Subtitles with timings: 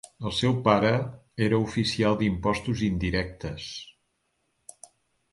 [0.27, 0.93] El seu pare
[1.47, 3.67] era oficial d'impostos indirectes.